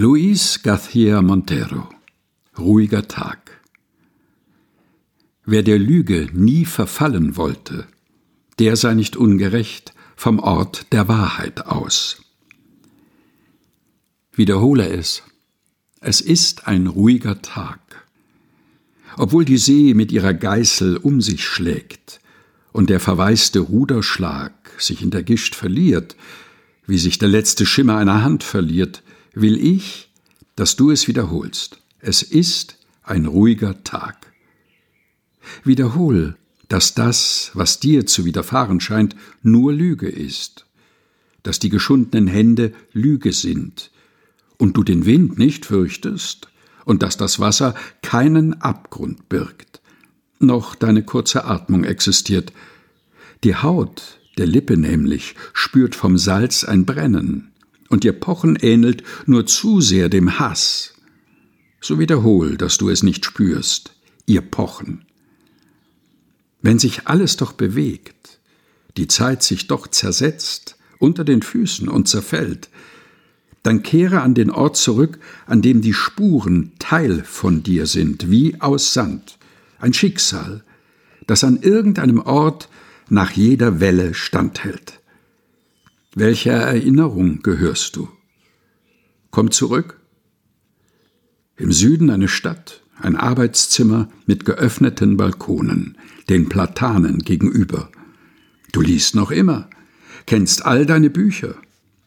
Luis 0.00 0.60
García 0.62 1.20
Montero 1.22 1.88
Ruhiger 2.56 3.08
Tag 3.08 3.60
Wer 5.44 5.64
der 5.64 5.80
Lüge 5.80 6.28
nie 6.32 6.64
verfallen 6.66 7.36
wollte, 7.36 7.88
der 8.60 8.76
sei 8.76 8.94
nicht 8.94 9.16
ungerecht 9.16 9.94
vom 10.14 10.38
Ort 10.38 10.92
der 10.92 11.08
Wahrheit 11.08 11.66
aus. 11.66 12.22
Wiederhole 14.32 14.88
es. 14.88 15.24
Es 16.00 16.20
ist 16.20 16.68
ein 16.68 16.86
ruhiger 16.86 17.42
Tag. 17.42 17.80
Obwohl 19.16 19.44
die 19.44 19.58
See 19.58 19.94
mit 19.94 20.12
ihrer 20.12 20.32
Geißel 20.32 20.96
um 20.96 21.20
sich 21.20 21.44
schlägt 21.44 22.20
und 22.70 22.88
der 22.88 23.00
verwaiste 23.00 23.58
Ruderschlag 23.58 24.52
sich 24.78 25.02
in 25.02 25.10
der 25.10 25.24
Gischt 25.24 25.56
verliert, 25.56 26.14
wie 26.86 26.98
sich 26.98 27.18
der 27.18 27.28
letzte 27.28 27.66
Schimmer 27.66 27.96
einer 27.96 28.22
Hand 28.22 28.44
verliert, 28.44 29.02
will 29.34 29.58
ich, 29.62 30.10
dass 30.56 30.76
du 30.76 30.90
es 30.90 31.08
wiederholst. 31.08 31.80
Es 32.00 32.22
ist 32.22 32.78
ein 33.02 33.26
ruhiger 33.26 33.84
Tag. 33.84 34.32
Wiederhol, 35.64 36.36
dass 36.68 36.94
das, 36.94 37.50
was 37.54 37.80
dir 37.80 38.06
zu 38.06 38.24
widerfahren 38.24 38.80
scheint, 38.80 39.16
nur 39.42 39.72
Lüge 39.72 40.08
ist, 40.08 40.66
dass 41.42 41.58
die 41.58 41.70
geschundenen 41.70 42.26
Hände 42.26 42.72
Lüge 42.92 43.32
sind, 43.32 43.90
und 44.58 44.76
du 44.76 44.82
den 44.82 45.06
Wind 45.06 45.38
nicht 45.38 45.66
fürchtest, 45.66 46.48
und 46.84 47.02
dass 47.02 47.16
das 47.16 47.38
Wasser 47.38 47.74
keinen 48.02 48.60
Abgrund 48.60 49.28
birgt, 49.28 49.80
noch 50.40 50.74
deine 50.74 51.02
kurze 51.02 51.44
Atmung 51.44 51.84
existiert. 51.84 52.52
Die 53.44 53.54
Haut 53.54 54.18
der 54.36 54.46
Lippe 54.46 54.76
nämlich 54.76 55.34
spürt 55.52 55.94
vom 55.94 56.18
Salz 56.18 56.64
ein 56.64 56.86
Brennen, 56.86 57.52
und 57.88 58.04
ihr 58.04 58.12
Pochen 58.12 58.56
ähnelt 58.56 59.02
nur 59.26 59.46
zu 59.46 59.80
sehr 59.80 60.08
dem 60.08 60.38
Hass. 60.38 60.94
So 61.80 61.98
wiederhol, 61.98 62.56
dass 62.56 62.78
du 62.78 62.88
es 62.88 63.02
nicht 63.02 63.24
spürst, 63.24 63.94
ihr 64.26 64.42
Pochen. 64.42 65.04
Wenn 66.60 66.78
sich 66.78 67.06
alles 67.06 67.36
doch 67.36 67.52
bewegt, 67.52 68.40
die 68.96 69.06
Zeit 69.06 69.42
sich 69.42 69.68
doch 69.68 69.86
zersetzt, 69.86 70.76
unter 70.98 71.24
den 71.24 71.42
Füßen 71.42 71.88
und 71.88 72.08
zerfällt, 72.08 72.68
dann 73.62 73.82
kehre 73.82 74.22
an 74.22 74.34
den 74.34 74.50
Ort 74.50 74.76
zurück, 74.76 75.18
an 75.46 75.62
dem 75.62 75.80
die 75.80 75.94
Spuren 75.94 76.72
Teil 76.78 77.22
von 77.24 77.62
dir 77.62 77.86
sind, 77.86 78.30
wie 78.30 78.60
aus 78.60 78.92
Sand, 78.92 79.38
ein 79.78 79.92
Schicksal, 79.92 80.64
das 81.26 81.44
an 81.44 81.58
irgendeinem 81.60 82.20
Ort 82.20 82.68
nach 83.08 83.30
jeder 83.32 83.80
Welle 83.80 84.14
standhält. 84.14 85.00
Welcher 86.14 86.52
Erinnerung 86.52 87.42
gehörst 87.42 87.96
du? 87.96 88.08
Komm 89.30 89.50
zurück. 89.50 90.00
Im 91.56 91.70
Süden 91.70 92.10
eine 92.10 92.28
Stadt, 92.28 92.82
ein 92.96 93.14
Arbeitszimmer 93.14 94.08
mit 94.26 94.44
geöffneten 94.44 95.16
Balkonen, 95.16 95.98
den 96.28 96.48
Platanen 96.48 97.18
gegenüber. 97.18 97.90
Du 98.72 98.80
liest 98.80 99.14
noch 99.14 99.30
immer, 99.30 99.68
kennst 100.26 100.64
all 100.64 100.86
deine 100.86 101.10
Bücher. 101.10 101.56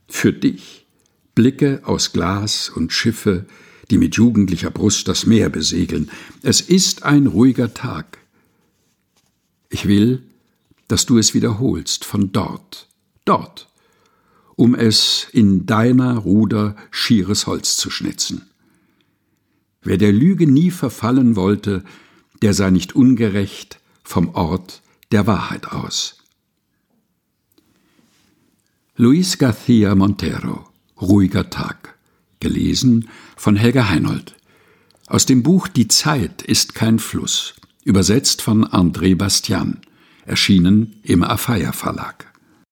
Für 0.08 0.34
dich 0.34 0.88
Blicke 1.36 1.82
aus 1.84 2.12
Glas 2.12 2.70
und 2.70 2.92
Schiffe, 2.92 3.46
die 3.90 3.98
mit 3.98 4.16
jugendlicher 4.16 4.72
Brust 4.72 5.08
das 5.08 5.26
Meer 5.26 5.50
besegeln. 5.50 6.10
Es 6.42 6.62
ist 6.62 7.04
ein 7.04 7.28
ruhiger 7.28 7.74
Tag. 7.74 8.18
Ich 9.70 9.88
will, 9.88 10.24
dass 10.88 11.06
du 11.06 11.18
es 11.18 11.34
wiederholst 11.34 12.04
von 12.04 12.32
dort, 12.32 12.90
dort, 13.26 13.71
um 14.62 14.76
es 14.76 15.26
in 15.32 15.66
deiner 15.66 16.20
Ruder 16.20 16.76
schieres 16.92 17.48
Holz 17.48 17.78
zu 17.78 17.90
schnitzen. 17.90 18.44
Wer 19.82 19.98
der 19.98 20.12
Lüge 20.12 20.46
nie 20.46 20.70
verfallen 20.70 21.36
wollte, 21.36 21.84
der 22.44 22.54
sei 22.54 22.70
nicht 22.70 22.94
ungerecht 22.94 23.80
vom 24.04 24.30
Ort 24.36 24.84
der 25.12 25.26
Wahrheit 25.26 25.72
aus. 25.72 26.20
Luis 28.96 29.40
García 29.40 29.96
Montero 29.96 30.70
Ruhiger 31.02 31.50
Tag 31.50 31.96
gelesen 32.40 33.10
von 33.36 33.56
Helga 33.56 33.90
Heinold 33.90 34.36
aus 35.08 35.26
dem 35.26 35.42
Buch 35.42 35.70
Die 35.70 35.88
Zeit 35.88 36.44
ist 36.44 36.76
kein 36.76 37.00
Fluss 37.00 37.56
übersetzt 37.84 38.44
von 38.44 38.64
André 38.64 39.16
Bastian 39.16 39.82
erschienen 40.28 41.00
im 41.02 41.24
Afeier 41.24 41.74
Verlag 41.74 42.31